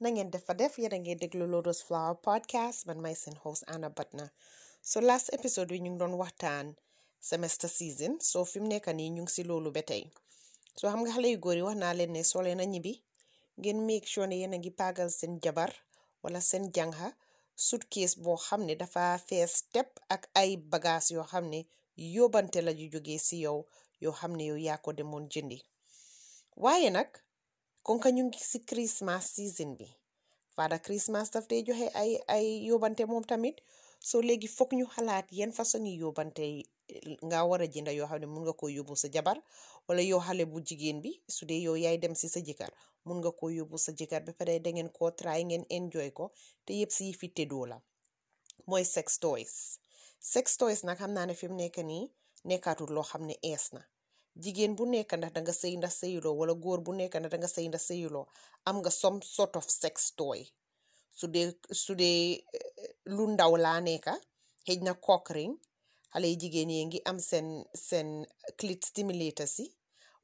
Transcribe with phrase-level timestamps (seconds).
[0.00, 3.62] na ngeen defa def yéen a ngi déglu Lotus Flower podcast man may seen host
[3.72, 4.26] Anna Batna
[4.90, 6.66] so last episode bi ñu ngi doon waxtaan
[7.30, 10.04] semester season so fi mu nekk nii ñu ngi si loolu ba tey
[10.78, 12.92] so xam nga xale yu góor yi wax naa leen ne soo leen a ñibbi
[13.60, 15.72] ngeen make sure ne yéen a ngi paagal seen jabar
[16.22, 17.08] wala seen jànxa
[17.66, 21.60] suitcase boo xam ne dafa fees tepp ak ay bagages yoo xam ne
[22.14, 23.58] yóbbante la ju jógee si yow
[24.02, 25.58] yoo xam ne yow yaa ko demoon jëndi
[26.64, 27.10] waaye nag
[27.86, 29.88] kon ka ñu ngi si Christmas season bi
[30.56, 33.56] Father Christmas daf dee joxe ay ay yóbbante moom tamit
[34.08, 36.44] soo léegi foog ñu xalaat yenn façon yi yóbbante
[37.28, 39.38] nga war a jënda yoo xam ne mun nga koo yóbbu sa jabar
[39.88, 42.72] wala yoo xale bu jigéen bi su dee yow yaay dem si sa jëkkër
[43.06, 46.24] mun nga koo yóbbu sa jëkkër ba pare da ngeen koo try ngeen enjoy ko
[46.64, 47.78] te yëpp si fi tëddoo la
[48.68, 49.52] mooy sex toys
[50.32, 52.04] sex toys nag xam naa ne fi mu nekk nii
[52.48, 53.82] nekkaatul loo xam ne ees na
[54.38, 57.38] jigéen bu nekk ndax da nga sëy ndax sëyuloo wala góor bu nekk ndax da
[57.40, 58.26] nga sëy nda sëyuloo
[58.68, 60.40] am nga some sort of sex toy
[61.12, 61.26] su
[62.00, 62.22] dee
[62.52, 62.62] eh,
[63.16, 64.14] lu ndaw laa nekka
[64.66, 65.54] xëj na cock ring
[66.40, 67.48] jigéen yi ngi am seen
[67.88, 68.10] seen
[68.58, 69.64] clit stimulator si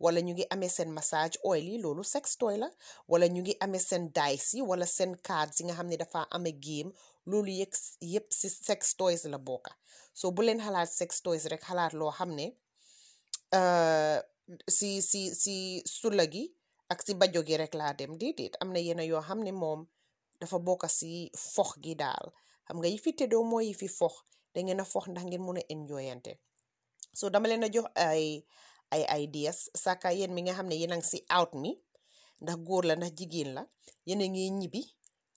[0.02, 2.68] wala ñu ngi amee seen massage oil yi loolu sex toy la
[3.10, 6.20] wala ñu ngi amee seen dice yi wala seen cards yi nga xam ne dafa
[6.34, 6.90] ame game
[7.30, 7.72] loolu yëg
[8.12, 9.72] yëpp si sex toys la bokka
[10.18, 12.46] so bu leen xalaat sex toys rek xalaat loo xam ne
[13.46, 14.18] Eh,
[14.66, 16.44] si si si sulla gi
[16.90, 19.80] ak si bajo gi rek la dem déedéet amna yena yo xamne mom
[20.40, 21.10] dafa boka si
[21.54, 22.26] fox gi dal
[22.66, 23.88] xam nga yifi fi moy yifi
[24.54, 26.32] da ngeen fox ndax ngeen meuna enjoyante
[27.18, 28.22] so dama leena a jox ay
[28.94, 30.74] ay ideas saka yéen mi nga xamne
[31.10, 31.70] si out mi
[32.42, 33.62] ndax goor la ndax jigen la
[34.08, 34.82] yéen ngi ñibi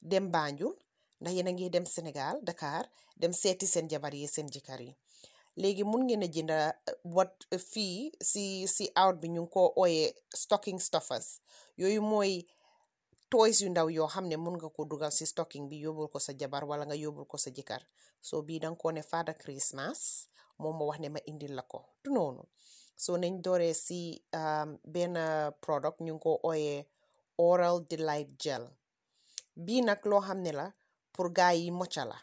[0.09, 0.75] dem Banjul
[1.19, 2.85] ndax yéen ngi dem senegal, Dakar
[3.21, 4.91] dem seti sen jabar yi sen jikari
[5.59, 6.71] léegi mun ngeena a jënd eh,
[7.15, 7.87] wat eh, fi
[8.23, 8.43] si
[8.75, 10.03] si out bi ñu ko oyé
[10.41, 11.29] stocking stuffers
[11.81, 12.31] yoy mooy
[13.31, 16.19] toys yu ndaw yo xam ne mun nga ko dugal si stocking bi yobul ko
[16.19, 17.83] sa jabar wala nga yobul ko sa jikar
[18.27, 19.99] so bi dang ko ne Father Christmas
[20.63, 22.09] moom ma wax ne ma indil lako du
[22.95, 23.99] so nañ dooree si
[24.39, 26.87] um, bena product ñu ko oyé
[27.39, 28.65] Oral Delight Gel
[29.55, 30.65] Bi naklo lo xam la
[31.13, 32.15] pour gaay yi mocha la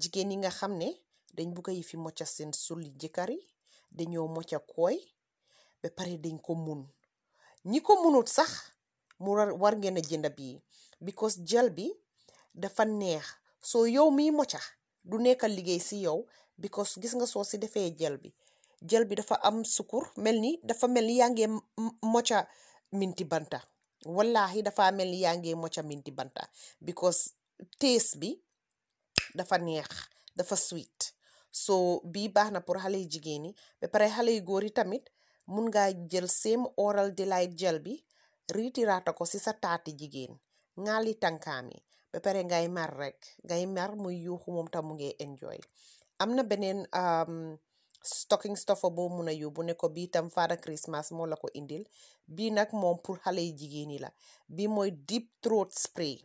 [0.00, 0.50] jigéen yi nga
[1.32, 3.38] dañ bugg a yëfi mocca suli sulli jëkkari
[3.96, 4.96] dañoo mocca kooy
[5.82, 6.80] ba pare dañ ko mun
[7.70, 8.50] ñi ko munut sax
[9.22, 10.56] mu war ngeen a jënd bii
[11.06, 11.86] because jël bi
[12.62, 13.24] dafa neex
[13.70, 14.60] soo yow mi mocca
[15.08, 16.18] du nekk liggéey si yow
[16.62, 18.28] because gis nga soo si defee jël bi
[18.88, 21.44] jël bi dafa am sukur mel ni dafa mel ni yaa ngi
[22.02, 22.46] mocca
[22.92, 23.58] minti banta
[24.04, 26.48] wallahi dafa mel ni yaa ngi mocca minti banta
[26.80, 27.30] because
[27.78, 28.40] taste bi
[29.34, 29.88] dafa neex
[30.36, 31.09] dafa sweet
[31.50, 34.70] so bi baax na pour xale yu jigéen yi ba pare xale yu góor yi
[34.70, 35.04] tamit
[35.46, 37.94] mun nga jël same oral delight gel bi
[38.54, 40.32] riitiraata ko si sa taati jigéen
[40.84, 41.78] ŋaali tànkaam yi
[42.14, 45.58] ba pare ngay mar rek ngay mar muy yuuxu moom tam mu ngi enjoy
[46.22, 46.80] am na beneen
[48.14, 51.48] stocking stuffer boo mun a yóbbu ne ko bii tam Father Christmas moo la ko
[51.58, 51.84] indil
[52.34, 54.10] bii nag moom pour xale yu jigéen yi la
[54.48, 56.16] bii mooy deep throat spray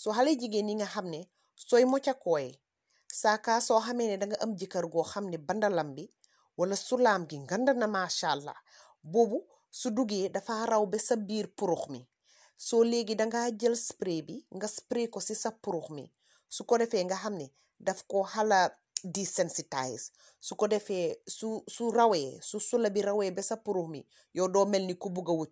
[0.00, 1.20] so xalee jigéen yi nga xam ne
[1.68, 2.48] sooy mocca kooy
[3.12, 6.04] saaka soo xamee ne da nga am jëkkër goo xam ne bandalam bi
[6.58, 8.58] wala sulaam gi ngand na macha allah
[9.12, 9.38] boobu
[9.78, 12.00] su duggee dafa raw ba sa biir purux mi
[12.66, 16.04] soo léegi danga jël spray bi nga spray ko si sa purux mi
[16.54, 17.46] su ko defee nga xam ne
[17.86, 18.58] daf ko xala
[19.16, 20.04] desensitize
[20.46, 21.06] su ko defee
[21.36, 24.00] su su rawee su sula bi rawee ba sa purux mi
[24.36, 25.46] yow doo mel ni ku bugg a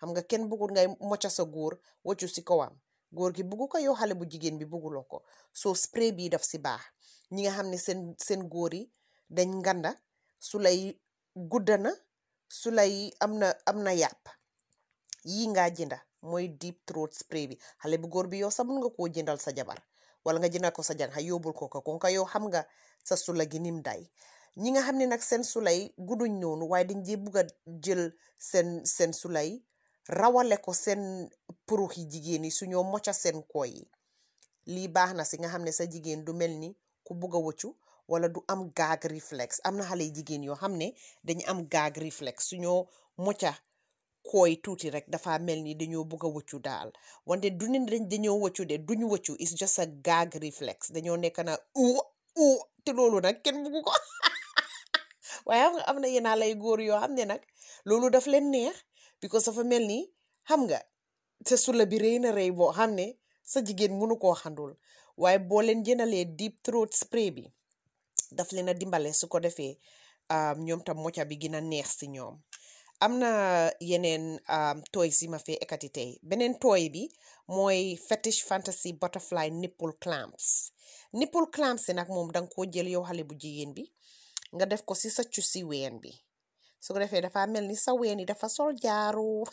[0.00, 1.72] xam nga kenn bëggul ngay mocca sa góor
[2.06, 2.74] wëccu si kawam
[3.14, 5.16] goor gi bugg ko yow xale bu jigen bi bugguloo loko
[5.60, 6.80] so spray bi daf si bax
[7.34, 8.42] ñi nga xam sen sen seen
[8.74, 8.80] yi
[9.36, 9.90] dañ nganda
[10.48, 10.78] su lay
[11.50, 11.90] guddana
[12.60, 12.94] su lay
[13.24, 14.22] amna amna yap
[15.34, 15.98] yi nga jinda
[16.30, 19.50] moy deep throat spray bi xale bu goor bi yow sabun nga ko jëndal sa
[19.58, 19.80] jabar
[20.24, 22.60] wala nga jëndal ko sa jang xay ko ko kon ka yow xam nga
[23.08, 24.02] sa sulay gi nim day
[24.62, 27.14] ñi nga xam nak sen sulay guduñ noonu way dañ jé
[27.84, 28.02] jël
[28.48, 29.50] sen sen sulay
[30.06, 31.28] rawale ko seen
[31.66, 33.84] purux yi jigéen yi su ñoo mocca seen kooy yi
[34.66, 36.68] lii baax na si nga xam ne sa jigéen du mel ni
[37.06, 37.68] ku bugg a wëccu
[38.08, 40.88] wala du am gaag reflex am na xale jigéen yoo xam ne
[41.26, 42.88] dañu am gaag reflex su ñoo
[43.24, 43.52] mocca
[44.28, 46.88] kooy tuuti rek dafa mel ni dañoo bugg a wëccu daal
[47.26, 47.78] wante du ne
[48.10, 51.86] dañoo wëccu de duñu wëccu is just a gaag reflex dañoo nekk na u
[52.44, 53.92] u te loolu nag kenn bugg ko
[55.46, 57.40] waaye am na yenn lay góor yoo xam ne nag
[57.84, 58.52] loolu daf leen
[59.24, 59.98] because safa mel ni
[60.48, 60.80] xam nga
[61.46, 63.06] te sula bi rëy na rëy boo xam ne
[63.50, 64.72] sa jigéen mënu ko xandul
[65.22, 67.44] waaye boo leen jënalee deep throat spray bi
[68.38, 69.74] daf leen a dimbale su ko defee
[70.66, 72.34] ñoom tam mocca bi gën a neex si ñoom
[73.04, 73.30] am na
[73.90, 74.24] yeneen
[74.92, 77.02] tooy si ma fee ekati tey beneen tooy bi
[77.56, 80.46] mooy fetish fantasy butterfly nipple clamps
[81.18, 83.84] nipple clamps yi nag moom danga koo jël yow xale bu jigéen bi
[84.54, 86.12] nga def ko si sa si ween bi
[86.86, 89.44] su ko defee dafa mel ni ah, ya sa ween yi dafa sol jaaru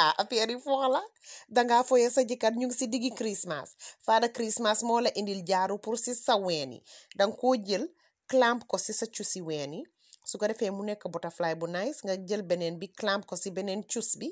[0.00, 1.00] ah affaire yi foo la
[1.48, 3.68] dangaa foye sa jikat ñu ngi si diggi Christmas
[4.06, 6.80] faada Christmas moo la indil jaaru pour si sa ween yi
[7.18, 7.84] danga koo jël
[8.30, 9.82] clamp ko si sa cusi ween yi
[10.30, 13.50] su ko defee mu nekk butterfly bu nice nga jël beneen bi clamp ko si
[13.50, 14.28] beneen cus bi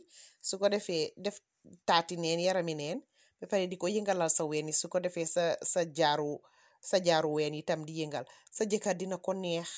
[0.48, 1.36] su ko defee def
[1.88, 2.98] taati neen yarami neen
[3.40, 6.34] ba pare di ko yëngalal sa ween yi su ko defee sa sa jaaru
[6.88, 8.24] sa jaaru ween tam di yëngal
[8.56, 9.68] sa jëkkat dina ko neex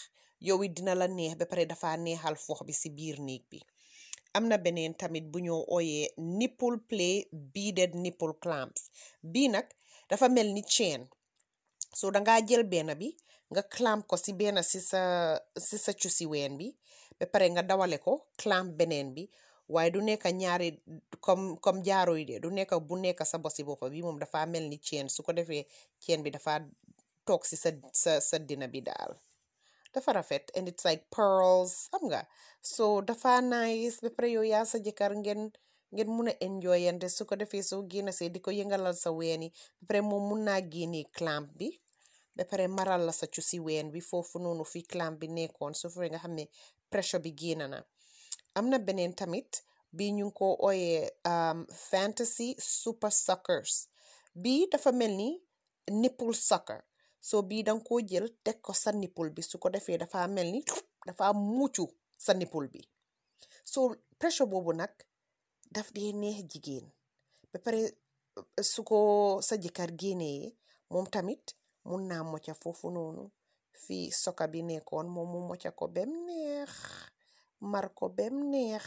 [0.42, 3.58] yow it dina la neex ba pare dafa neexal foox bi si biir néeg bi
[4.36, 6.04] am na beneen tamit bu ñoo ooyee
[6.38, 7.14] nipple play
[7.54, 8.82] beaded nipple clamps
[9.32, 9.66] bii nag
[10.10, 11.00] dafa mel ni chain
[11.98, 13.08] so dangaa jël benn bi
[13.52, 15.02] nga clamp ko si benn si sa
[16.16, 16.68] si ween bi
[17.20, 19.24] ba pare nga dawale ko clamp beneen bi
[19.74, 20.68] waaye du nekk ñaari
[21.24, 24.40] comme comme jaaro yi de du nekk bu nekk sa bosi boppa bi moom dafa
[24.52, 25.64] mel ni chain su ko defee
[26.02, 26.52] chain bi dafa
[27.26, 27.70] toog si sa
[28.28, 29.12] sa dina bi daal
[29.94, 31.90] dafa rafet and it's like pearls
[32.64, 35.52] so dafa nice ba pare yow yaa sa jëkkër ngeen
[35.92, 39.42] ngeen mun a enjoyante su ko defee soo génna see di ko yëngalal sa ween
[39.44, 39.50] yi
[39.80, 41.68] ba pare moom mun naa génnee clamp bi
[42.36, 45.86] ba maral la sa cu si ween bi foofu noonu fi clamp bi nekkoon su
[45.94, 46.44] fekkee nga xam ne
[46.90, 47.80] pressure bi génna na
[48.58, 49.62] am na beneen tamit
[49.96, 51.58] bi ñu ko ooyee um,
[51.90, 53.74] fantasy super suckers
[54.42, 55.28] bi dafa mel ni
[56.00, 56.80] nipple sucker
[57.22, 60.50] so bii danga ko jël teg ko sa nipple bi su ko defee dafa mel
[60.50, 60.60] ni
[61.06, 61.86] dafa muccu
[62.18, 62.80] sa nipple bi
[63.64, 63.80] so
[64.18, 64.92] pressure boobu nag
[65.74, 66.86] daf dee neex jigéen
[67.52, 67.80] ba pare
[68.60, 68.98] eh, su ko
[69.48, 70.54] sajikar jëkkër génnee
[70.90, 71.44] moom tamit
[71.88, 73.24] mun naa mocca foofu noonu
[73.86, 75.06] fii soka bi nekkoon
[75.46, 76.72] mocca ko bem neex
[77.72, 77.86] mar
[78.16, 78.84] bem neex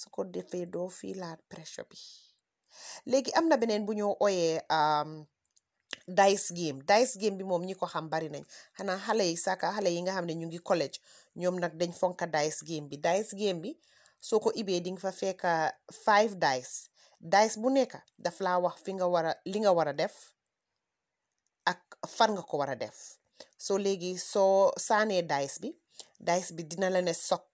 [0.00, 1.98] su ko defee doo fiilaat pressure bi
[3.10, 4.58] léegi am na beneen bu ñoo ooyee
[6.06, 8.44] dice game dice game bi moom ñi ko xam bari nañ
[8.76, 10.98] xanaa xale yi saka xale yi nga xam ne ñu ngi collège
[11.40, 13.70] ñoom nag dañ fonka dice game bi dice game bi
[14.26, 15.42] soo ko ibee di nga fa fekk
[16.04, 16.72] five dice
[17.32, 17.92] dice bu nekk
[18.24, 20.14] daf la wax fi nga war a li nga war a def
[21.72, 21.80] ak
[22.16, 22.98] fan nga ko war a def
[23.64, 25.68] soo léegi soo saanee dice bi
[26.26, 27.46] dice bi dina la ne sok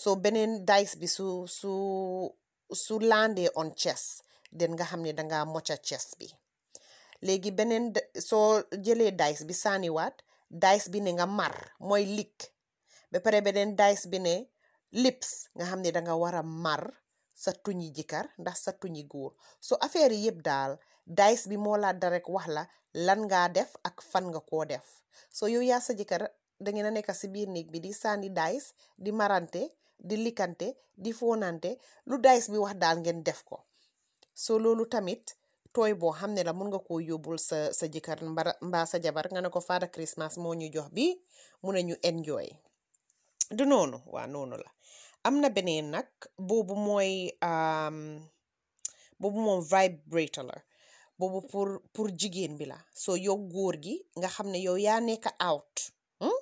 [0.00, 1.26] soo beneen dice bi su
[1.58, 1.70] su
[2.82, 4.02] su landee on chess
[4.58, 6.28] den nga xam ne dangaa mocca chess bi
[7.22, 10.16] léegi beneen soo jëlee dice bi sànniwaat
[10.50, 11.54] dice bi ne nga mar
[11.88, 12.36] mooy lick
[13.10, 14.36] ba pare beneen dice bi ne
[15.02, 16.82] lips nga xam ne da nga war a mar
[17.42, 19.32] sa tuñi jikar ndax sa tuñi góor
[19.66, 20.72] so affaire yi yëpp daal
[21.18, 22.62] dice bi moo laa da rek wax la
[23.06, 24.86] lan ngaa def ak fan nga ko def
[25.36, 26.22] so yow yaa sa jikar
[26.62, 28.68] da ngeen a nekk si biir néeg bi di sànni dice
[29.04, 29.62] di marante
[30.06, 30.68] di likante
[31.02, 31.70] di foonante
[32.08, 33.56] lu dice bi wax daal ngeen def ko
[34.44, 35.24] so loolu tamit
[35.76, 37.84] toy e bo xamne la mën nga ko yobul sa sa
[38.64, 41.06] mba sa jabar nga nako ko faada Christmas mo ñu jox bi
[41.62, 42.46] mu ne ñu enjoy
[43.56, 44.70] du nonu wa nonu la
[45.26, 46.10] amna benen nak
[46.48, 47.10] bobu moy
[47.48, 47.96] um,
[49.20, 50.56] bobu mom vibrator la
[51.18, 55.24] bobu pour pour jigen bi la so yo gor gi nga xamne yo ya nek
[55.50, 55.72] out
[56.22, 56.38] hmm?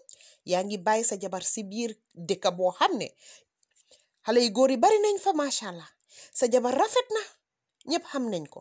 [0.50, 1.90] ya ngi bay sa jabar si bir
[2.28, 3.08] dëkka boo xam ne
[4.26, 5.90] xale gor yi bari nañ fa machallah
[6.38, 7.20] sa jabar rafet na
[7.90, 8.60] ñep xam nañ ko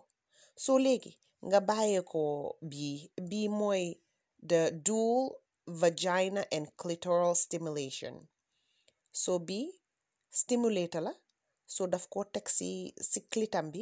[0.62, 1.12] soo léegi
[1.48, 2.36] nga bàyyeekoo
[2.70, 2.98] bii
[3.30, 3.84] bii mooy
[4.50, 5.24] the dual
[5.82, 8.16] vagina and clitoral stimulation
[9.22, 9.68] so bii
[10.40, 11.14] stimulator la
[11.74, 12.70] soo daf ko teg si
[13.10, 13.82] si clitam bi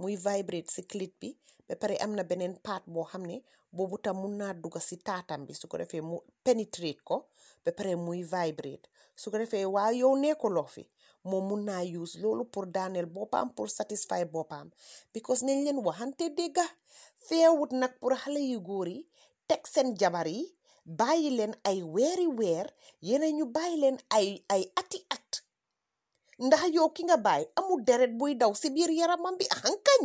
[0.00, 1.28] muy vibrate si clit bi
[1.68, 3.36] ba pare am na beneen paat boo xam ne
[3.76, 7.16] boobu tam mun naa dugg si taatam bi su ko defee mu penetrate ko
[7.64, 8.86] ba pare muy vibrate
[9.20, 10.82] su ko defee waa yow nekkuloo fi
[11.24, 14.70] moom mun naa use loolu pour daaneel boppam pour satisfy boppam
[15.14, 16.24] because nañ leen waxante
[16.56, 16.66] ga
[17.26, 19.00] feewut nag pour xale yu góor yi
[19.48, 20.42] teg seen jabar yi
[20.98, 22.66] bàyyi leen ay weeri weer
[23.08, 25.30] yeneen ñu bàyyi leen ay ay ati at
[26.44, 30.02] ndax yow ki nga bàyyi amul deret buy daw si biir yaramam bi xankañ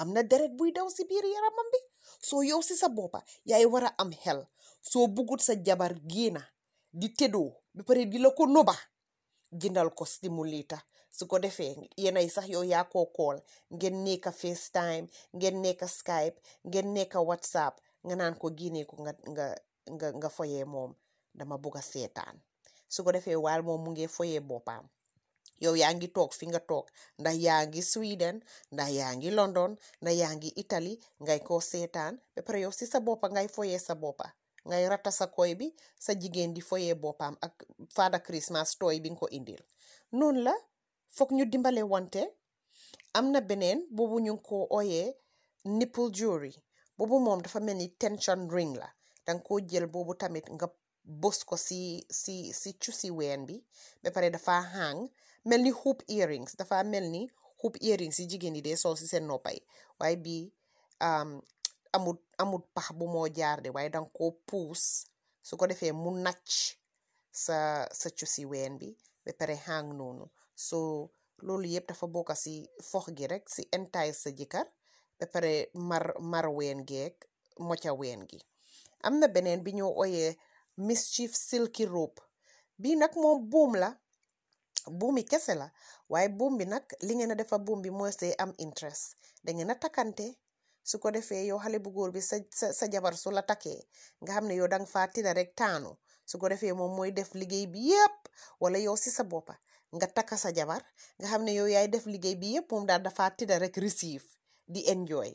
[0.00, 1.80] am na deret buy daw si biir yaramam bi
[2.28, 4.40] soo yow si sa boppa yaay war a am xel
[4.90, 6.42] soo bugut sa jabar génna
[6.98, 8.76] di tëddoo ba pare di la ko noba
[9.52, 10.80] jëndal ko stimulator
[11.16, 13.38] su ko defee yéen ay sax yow yaa koo kool
[13.74, 16.38] ngeen nekk FaceTime ngeen nekk Skype
[16.68, 17.74] ngeen nekk WhatsApp
[18.06, 19.46] nga naan ko génnee ko nga nga
[19.96, 20.90] nga nga foyee moom
[21.38, 22.36] dama bugg a seetaan
[22.92, 24.84] su ko defee waal moom mu ngi foyee boppam.
[25.64, 26.86] yow yaa ngi toog fi nga toog
[27.20, 28.36] ndax yaa ngi Sweden
[28.74, 29.70] ndax yaa ngi London
[30.02, 33.80] ndax yaa ngi Italy ngay ko seetaan ba pare yow si sa boppa ngay foyee
[33.86, 34.28] sa boppa
[34.68, 39.08] ngay rata sa koy bi sa jigéen di foyee boppam ak fada Christmas tooy bi
[39.08, 39.60] nga ko indil
[40.12, 40.54] noonu la
[41.08, 42.22] foog ñu dimbale wante
[43.16, 45.06] am na beneen boobu ñu ngi ko ooyee
[45.78, 46.52] nipple jewelry
[46.96, 48.88] boobu moom dafa mel ni tension ring la
[49.26, 50.66] danga ko jël boobu tamit nga
[51.20, 52.52] bës ko si si
[53.00, 53.56] si ween bi
[54.04, 55.08] ba pare dafa hang
[55.48, 57.22] mel ni hoop earrings dafa mel ni
[57.64, 59.50] hoop earrings yi jigéen yi dee sol si seen noppa
[59.98, 60.50] waaye bii
[61.00, 61.40] um,
[61.92, 64.82] amut amut pax bu moo jaar de waaye danga koo puus
[65.46, 66.48] su ko defee mu nacc
[67.44, 67.56] sa
[68.00, 68.88] sa cusi ween bi
[69.24, 70.24] ba pare hang noonu
[70.66, 70.78] so
[71.46, 72.52] loolu yëpp dafa bokk si
[72.88, 74.66] foox gi rek si entaay sa jëkkër
[75.18, 75.52] ba pare
[75.90, 77.14] mar mar ween geeg
[77.68, 78.40] moca ween gi
[79.06, 80.30] am na beneen bi ñoo ooyee
[80.88, 82.18] mischief silky rope
[82.80, 83.88] bii nag moom buum la
[84.98, 85.68] buumi kese la
[86.12, 89.04] waaye buum bi nag li ngeen defa buum bi mooy see am interest
[89.44, 90.26] dangeen ngeen a takkante
[90.88, 93.80] su ko defee yow xale bu góor bi sa sa sa jabar su la takkee
[94.22, 95.90] nga xam ne yow danga faa tina rek taanu
[96.30, 98.18] su ko defee moom mooy def liggéey bi yépp
[98.62, 99.54] wala yow si sa boppa
[99.96, 100.82] nga takka sa jabar
[101.20, 104.24] nga xam ne yow yaay def liggéey bi yépp moom daal dafaa tina rek receive
[104.74, 105.30] di enjoy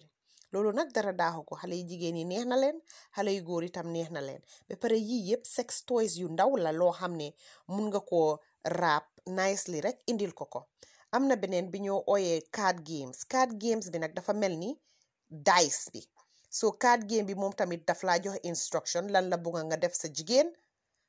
[0.52, 2.78] loolu nag dara daaxu ko xale yu jigéen yi neex na leen
[3.16, 6.52] xale yu góor itam neex na leen ba pare yii yépp sex toys yu ndaw
[6.66, 7.28] la loo xam ne
[7.74, 8.30] mun nga koo
[8.80, 9.06] raap
[9.38, 10.60] nicely rek indil ko ko
[11.16, 14.72] am na beneen bi ñoo ooyee card games card games bi nag dafa mel ni
[15.34, 16.02] dice bi
[16.54, 19.94] so card game bi moom tamit daf laa joxe instruction lan la bëgg nga def
[19.98, 20.50] sa jigéen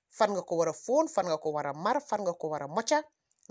[0.08, 0.74] fan nga ko war a
[1.12, 2.98] fan nga ko war a mar fan nga ko war a mocca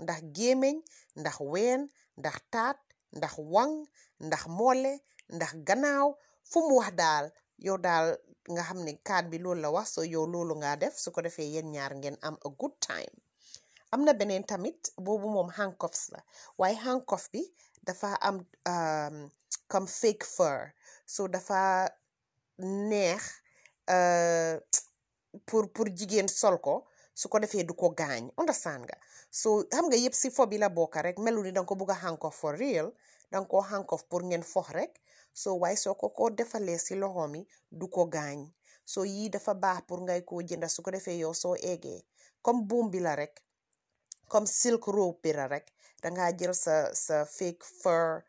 [0.02, 0.76] ndax gémmiñ
[1.20, 1.80] ndax ween
[2.18, 2.78] ndax taat
[3.16, 3.70] ndax waŋ
[4.26, 4.92] ndax moole
[5.36, 6.08] ndax gannaaw
[6.50, 7.24] fu mu wax daal
[7.66, 8.06] yow daal
[8.52, 11.20] nga xam ne card bi loolu la wax so yow loolu ngaa def su ko
[11.26, 13.16] defee yéen ñaar ngeen am a good time
[13.92, 16.20] am na beneen tamit boobu moom handcuffs la
[16.60, 17.42] waaye handcuff bi
[17.84, 18.46] dafa am
[19.68, 20.72] comme fake fur
[21.04, 21.90] so dafa
[22.56, 23.22] neex
[23.90, 24.58] euh,
[25.46, 28.96] pour pour jigéen sol ko su ko defee du ko gaañ understand nga
[29.30, 31.90] so xam nga yëpp si fo bi la bokka rek melu ni danga ko bugg
[31.90, 32.92] a hankof for real
[33.30, 35.00] danga ko hankof pour ngeen fox rek
[35.32, 38.48] so waaye soo ko ko defalee si loxo mi du ko gaañ
[38.84, 42.00] so yii dafa baax pour ngay ko jënda su ko defee yow soo eegee
[42.42, 43.42] comme buum bi rek
[44.28, 45.73] comme silk robe rek
[46.12, 48.20] nga jël sa sa fake fur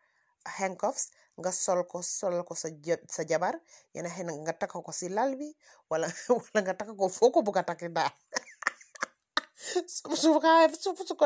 [0.48, 2.72] handcuffs nga sol ko sol ko sa
[3.12, 3.60] sa jabar
[3.91, 5.51] yena hen nga takko ko si lal bi
[5.91, 8.13] wala wala nga takko ko bu ka bugg a takki daal
[9.84, 11.25] su su su ko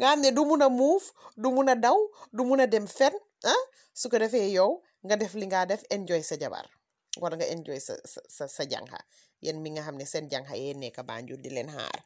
[0.00, 1.06] nga ne du mun move
[1.36, 1.48] du
[1.80, 1.96] daw
[2.32, 3.62] du dem fen ah
[3.94, 6.66] su ko yo, yow nga def li nga def enjoy sa jabar
[7.18, 8.62] wala nga enjoy sa sa sa, sa
[9.40, 10.28] yen mi nga xamne sen
[11.06, 12.04] banjul di len haar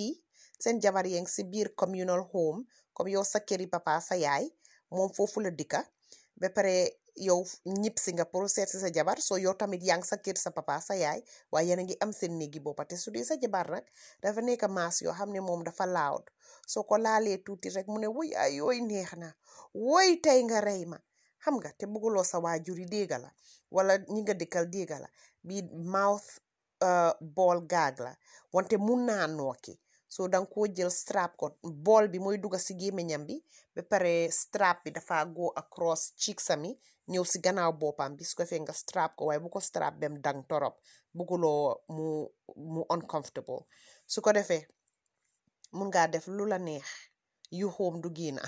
[0.65, 4.47] biir javari gi yéen communal home comme yow këri papa sa yaay
[4.91, 5.81] moom foofu la dikka
[6.41, 7.41] ba pare yow
[7.83, 10.95] ñëpp si nga pour sa jabar so yow tamit yang sa kër sa papa sa
[10.95, 13.85] yaay waaye yéen a ngi am seen néegi boppa te su dee sa jabar nag
[14.23, 16.25] dafa nekk maas yoo xam ne moom dafa loud
[16.67, 19.29] soo ko laalee tuuti rek mu ne wuy ay yooy neex na
[19.87, 20.99] woy tey nga rey ma
[21.43, 23.31] xam nga te bëgguloo sa waajur yi la
[23.75, 25.09] wala ñi nga dëkkal dégg la
[25.95, 26.31] mouth
[26.83, 27.61] uh ball
[28.01, 28.11] la
[28.55, 29.75] wante mun naa nooki
[30.15, 31.47] so dang ko jël strap ko
[31.87, 33.37] ball bi moy dugga si gémmiñam bi
[33.75, 36.79] be pare strap bi dafa go across cheeks ami
[37.13, 39.95] ñëw si gannaaw boppam bi su ko fee nga strap ko waaye bu ko strap
[40.01, 40.75] bem dang torop
[41.17, 41.63] bugguloo
[41.95, 42.07] mu
[42.73, 43.61] mu uncomfortable
[44.13, 44.63] su ko defee
[45.77, 46.87] mun ngaa def lu la neex
[47.59, 48.43] yu xoom du génna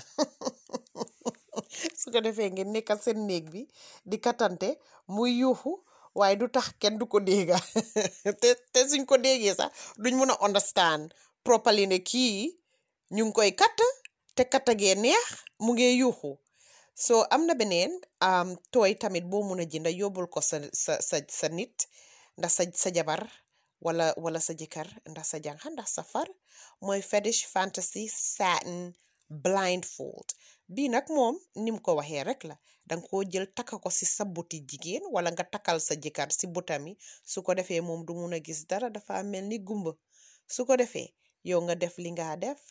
[1.99, 3.61] su ko defee ngeen nekkal seen néeg bi
[4.09, 4.69] di katante
[5.15, 5.71] muy yuuxu
[6.19, 7.57] waaye du tax kenn du ko dégga
[8.41, 9.71] te te suñ ko déggee sax
[10.03, 11.03] duñ mun a understand
[11.45, 12.37] properly ne kii
[13.15, 13.79] ñu ngi koy katt
[14.35, 15.23] te kattagee neex
[15.63, 16.31] mu ngee yuuxu
[16.95, 21.01] so am na beneen um, tooy tamit boo mun a jënd yóbbul ko sa sa
[21.01, 21.87] sa sa nit
[22.37, 23.25] ndax sa sa jabar
[23.81, 26.29] wala wala sa jëkkër ndax sa jànq ndax sa far
[26.85, 28.93] mooy fetish fantasy satin
[29.29, 30.33] blindfold
[30.69, 32.55] bii nag moom ni mu ko waxee rek la
[32.87, 36.45] danga ko jël takka ko si sa buti jigéen wala nga takkal sa jëkkër si
[36.47, 36.93] butami
[37.31, 39.91] su ko defee moom du mun a gis dara dafa mel ni gumba
[40.53, 41.09] su ko defee
[41.49, 42.61] yow nga def li nga def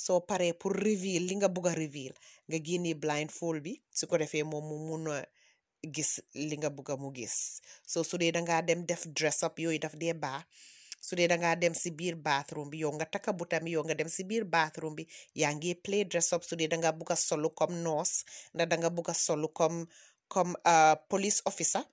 [0.00, 2.14] soo paree pour reveal li nga bugg a reveal
[2.48, 5.18] nga génnee blindfold bi su ko defee moom mu mun a
[5.94, 6.12] gis
[6.48, 7.36] li nga bugg a mu gis
[7.90, 10.42] so su dee da ngaa dem def dress up yooyu daf dee baax
[11.06, 13.96] su dee da ngaa dem si biir bathroom bi yow nga takka butami yow nga
[14.00, 15.04] dem si biir bathroom bi
[15.40, 18.12] yaa ngi play dress up su dee da nga bugg a solu kom noos
[18.54, 19.80] ndax da nga bugg a solu comme
[20.32, 21.84] comme uh, police officer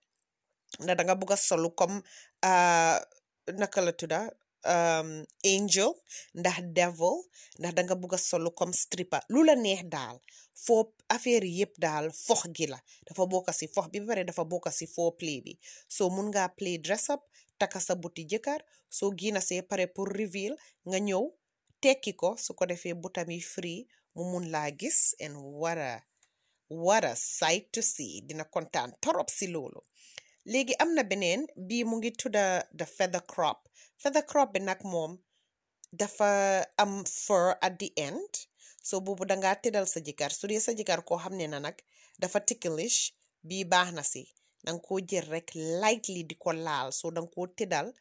[0.83, 1.97] ndax da nga bugg a solu comme
[2.49, 2.95] uh,
[3.59, 4.21] naka la tudda
[5.43, 5.91] angel
[6.39, 7.15] ndax devil
[7.59, 10.17] ndax danga nga bugg a solu comme stripper lu la neex daal
[10.63, 10.81] foo
[11.15, 14.85] affaire yëpp daal fox gi la dafa bokk si fox bi ba dafa bokk si
[14.93, 15.09] foo
[15.45, 15.53] bi
[15.95, 17.21] soo mun ngaa play dress up
[17.59, 18.61] taka sa buti jëkkër
[18.97, 20.53] soo giina see pare pour reveal
[20.89, 21.25] nga ñëw
[21.83, 23.81] tekki ko su ko defee butam yi free
[24.15, 25.93] mu mun laa gis and what a
[26.85, 29.79] what a sight to see dina kontaan torop si loolu
[30.47, 32.45] legi amna benen bi mu ngi tudda
[32.79, 33.57] the feather crop
[34.01, 35.11] feather crop bi nak mom
[35.99, 36.31] dafa
[36.83, 38.31] am fur at the end
[38.87, 38.95] so
[39.27, 41.77] da nga tedal sa jikar su dee sa jikar ko xamne na nak
[42.21, 42.99] dafa ticklish
[43.43, 44.23] bi baxna si
[44.65, 47.91] dang ko jël rek lightly di ko laal so dang ko tedal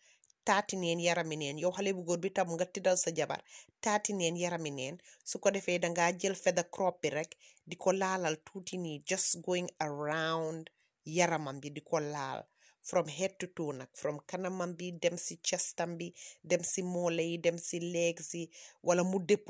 [0.44, 0.98] tatineen
[1.40, 3.42] neen yow xale bu goor bi tam nga tëddal sa jabar
[3.82, 7.32] tatineen su ko defee nga jël feather crop bi rek
[7.66, 10.70] di ko laalal tuuti ni just going around
[11.06, 12.44] yaramam bi di ko laal
[12.82, 16.12] from head to toe nag from kanamam bi dem si chestam bi
[16.44, 18.50] dem si moole dem si legs yi
[18.82, 19.48] wala mu dëpp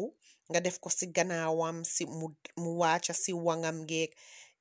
[0.51, 1.77] nga def ko si gannaawam
[2.19, 2.27] mu
[2.63, 4.11] mu waaca si wangam geeg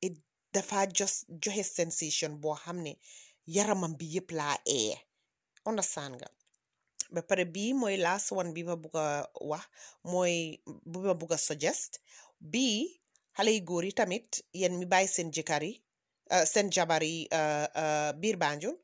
[0.06, 0.16] it
[0.54, 2.94] dafa just joxe sensation boo xam ne
[3.56, 4.94] yaramam bi yëpp laa ee
[5.70, 6.28] understand nga
[7.14, 8.96] ba pare bii mooy last one bi ma bugg
[9.50, 9.66] wax
[10.12, 10.36] mooy
[10.92, 11.92] bi ma bugg suggest
[12.52, 12.80] bii
[13.36, 15.74] xale yu góor yi tamit yéen mi bàyyi seen jëkkër yi
[16.46, 17.28] sen jabar yi
[18.22, 18.76] bir banjul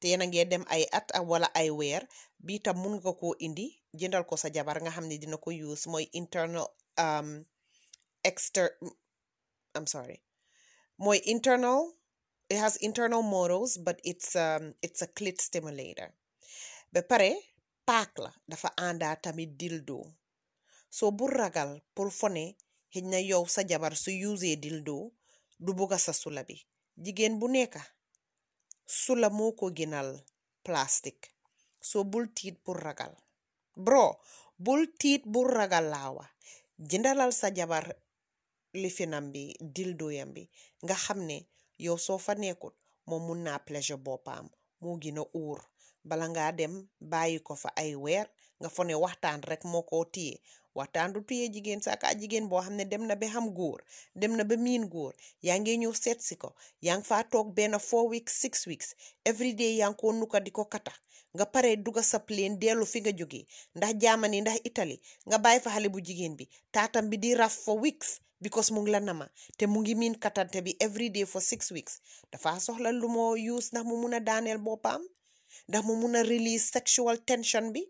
[0.00, 2.02] te yena ngey dem ay at wala ay wer
[2.46, 3.66] bi tam mun nga ko indi
[3.98, 6.68] jëndal ko sa jabar nga xamni dina ko use moy internal
[7.04, 7.28] um,
[8.30, 8.66] exter
[9.76, 10.18] I'm sorry
[11.04, 11.92] moy internal
[12.52, 16.10] it has internal morals but it's um, it's a clit stimulator
[16.92, 17.32] Be pare
[17.84, 20.00] pak la dafa anda tamit dildo
[20.88, 22.56] so bu ragal pour foné
[23.30, 25.12] yow sa jabar su use dildo
[25.58, 26.56] du buga sa sulabi.
[27.02, 27.82] jigéen bu nekka
[29.04, 30.08] sula moo ko gënal
[30.66, 31.18] plastic
[31.88, 33.12] soo bul tiit bu ragal
[33.84, 34.04] bro
[34.64, 36.26] bul tiit bu ragal laawa
[36.88, 37.86] jëndalal sa jabar
[38.82, 39.42] lifinam bi
[39.74, 40.44] dildoyam bi
[40.84, 41.38] nga xam ne
[41.84, 42.74] yow soo fa nekkut
[43.08, 44.44] moom mun naa pleasure boppam
[44.82, 45.60] moo gën a uur
[46.08, 46.74] bala ngaa dem
[47.12, 48.26] bàyyi ko fa ay weer
[48.60, 50.36] nga fo ne waxtaan rek moo ko téye
[50.78, 53.80] waxtaan du tuyee jigéen saka jigéen boo xam ne dem na ba xam góor
[54.20, 55.12] dem na ba miin góor
[55.46, 56.48] yaa ngi ñëw seet si ko
[56.86, 58.88] yaa ngi faa toog benn four weeks six weeks
[59.30, 60.94] every day yaa ko nuka di ko kata
[61.36, 63.44] nga pare duga sa plane dellu fi nga jógee
[63.76, 64.96] ndax Germany ndax Italy
[65.28, 68.08] nga bàyyi fa xale bu jigéen bi taatam bi di raf for weeks
[68.44, 69.26] because mu ngi la nama
[69.58, 71.94] te mu ngi miin katante bi every day for six weeks
[72.32, 75.02] dafa soxla lu moo use ndax mu mun a daaneel boppam
[75.68, 77.82] ndax mu mun a release sexual tension bi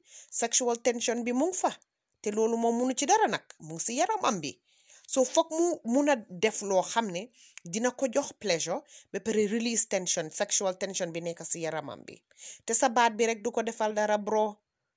[0.43, 1.71] sexual tension bi mu fa
[2.27, 4.51] te loolu moom munu ci dara nag mu ngi si yaramam bi
[5.13, 7.23] so foog mu mun a def loo xam ne
[7.73, 8.81] dina ko jox pleasure
[9.13, 12.15] ba pare release tension sexual tension bi nekk si yaramam bi
[12.65, 14.45] te sa baat bi rek du ko defal dara bro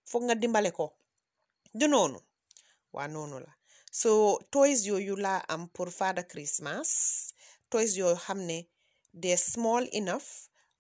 [0.10, 0.86] foog nga dimbale ko
[1.80, 2.20] du noonu
[2.96, 3.52] waa noonu la
[4.02, 4.12] so
[4.54, 6.90] toys yooyu laa am pour Father Christmas
[7.72, 8.60] toys yooyu xam ne
[9.24, 10.30] de small enough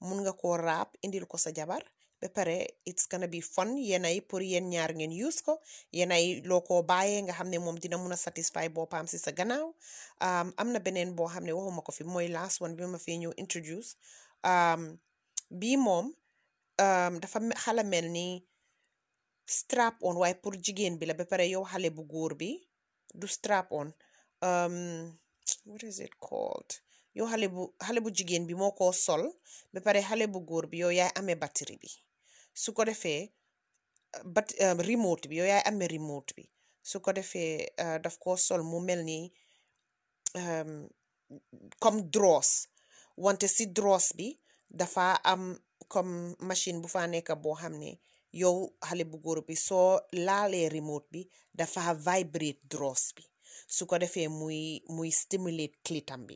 [0.07, 1.83] mun nga koo raab indil ko sa jabar
[2.21, 2.57] ba pare
[2.89, 5.53] it's gonna be fun yéenay pour yéen ñaar ngeen use ko
[5.97, 9.31] yéenay loo ko bàyyee nga xam ne moom dina mun a satisfy boppam si sa
[9.39, 9.67] gannaaw
[10.61, 13.11] am na beneen boo xam ne waxuma ko fi mooy last one bi ma fi
[13.21, 13.89] ñëw introduce
[15.59, 16.07] bii moom
[17.21, 18.27] dafa xala mel ni
[19.57, 22.49] strap on waaye pour jigéen bi la ba pare yow xale bu góor bi
[23.19, 23.87] du strap on
[25.69, 26.71] what is it called
[27.17, 29.23] yow xale bu xale bu jigéen bi moo ko sol
[29.73, 31.89] ba pare xale bu góor bi yow yaay amee batterie bi
[32.59, 33.21] su ko defee
[34.13, 36.43] eh, bat eh, remote bi yow yaay amee remote bi
[36.89, 37.51] su ko defee
[37.83, 39.19] eh, daf ko sol mu mel ni
[40.39, 40.71] ehm,
[41.83, 42.49] comme dross
[43.17, 44.27] wante si dross bi
[44.79, 45.43] dafa am
[45.93, 47.91] comme machine bu fa nekk boo xam ne
[48.41, 49.91] yow xale bu góor bi soo
[50.25, 51.21] laalee remote bi
[51.59, 53.23] dafa vibrate dross bi
[53.75, 54.59] su ko defee muy
[54.95, 56.35] muy stimulate clitam bi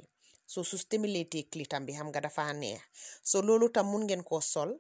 [0.52, 2.80] so su stimulate clitam bi xam nga dafa neex
[3.30, 4.72] so loolu tam mun ngeen ko sol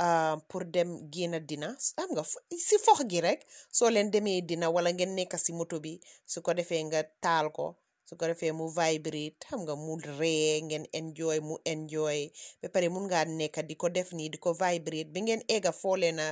[0.00, 1.68] Euh, pour dem génn dina
[2.00, 2.24] am nga
[2.66, 3.40] si fox gi rek
[3.76, 5.92] soo leen demee dina wala ngeen nekk si moto bi
[6.32, 7.66] su ko defee nga taal ko
[8.08, 12.18] su ko defee mu vibrate xam nga mu ree ngeen enjoy mu enjoy
[12.60, 15.72] ba pare mun ngaa nekk di ko def nii di ko vibrate bi ngeen egga
[15.80, 16.28] foo leen a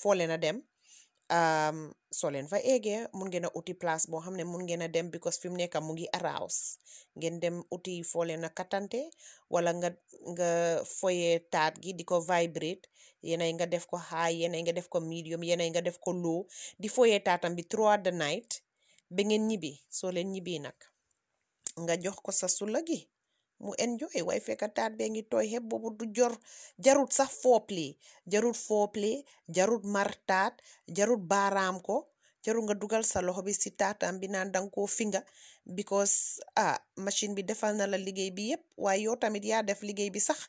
[0.00, 0.56] foo a dem
[2.18, 4.88] soo leen fa eegee mun ngeen a uti place boo xam ne mun ngeen a
[4.94, 6.56] dem because fi mu nekk mu ngi araus
[7.16, 9.00] ngeen dem uti foo leen a katante
[9.54, 9.88] wala nga
[10.34, 10.48] nga
[10.98, 12.84] foye taat gi di ko vibrate
[13.28, 16.40] yenay nga def ko high yenay nga def ko medium yenay nga def ko low
[16.80, 18.50] di foye taatam bi throughout the night
[19.14, 20.78] ba ngeen ñibbi soo leen ñibbi nag
[21.82, 23.00] nga jox ko sa sula gi
[23.62, 26.32] mu enjoy way fekka taat bee ngi tooy xeb boobu du jor
[26.84, 27.86] jarut sax foopli
[28.32, 29.12] jarut foopli
[29.56, 30.08] jarut mar
[30.96, 31.96] jarut baaraam ko
[32.44, 35.20] jarut nga dugal sa loxo bi si taatam bi naan danga koo finga
[35.76, 36.14] because
[36.64, 36.74] ah
[37.06, 40.18] machine bi defal na la liggéey bi yépp waaye yow tamit yaa def liggéey bi
[40.28, 40.40] sax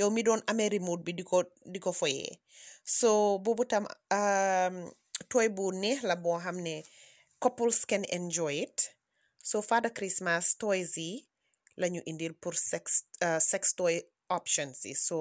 [0.00, 1.36] yow mi doon amee remote bi di ko
[1.72, 2.32] di ko foyee
[2.96, 3.10] so
[3.44, 3.84] boobu tam
[5.30, 6.76] tooy bo neex la boo xam ne
[7.42, 8.76] couples can enjoy it
[9.48, 11.12] so Father Christmas toys yi
[11.82, 12.84] lañu indil pour sex
[13.26, 13.94] euh, sex toy
[14.38, 15.16] options yi so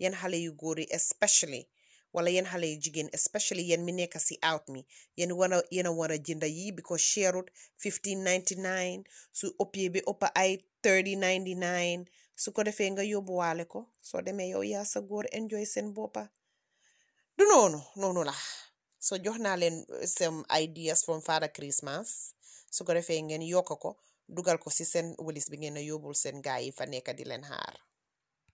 [0.00, 1.62] yeen xale yu góor yi especially
[2.14, 4.80] wala yen xale yu jigéen especially yeen mi nekk si out mi
[5.18, 7.48] yeen war a yeen a war a jënda yi because cherut
[7.84, 9.04] 1599
[9.38, 12.04] su ëppee bi ëppa ay 3099
[12.42, 16.22] su ko defee nga yóbbuwaale ko soo demee yow yaa sa góor enjoy seen boppa
[17.36, 18.36] du noonu noonu la
[19.06, 19.76] so jox na leen
[20.16, 22.08] some ideas from Father Christmas
[22.74, 23.90] su ko defee ngeen yokk ko
[24.36, 27.24] dugal ko si seen walis bi ngeen a yóbbul seen gaay yi fa nekk di
[27.28, 27.74] leen xaar.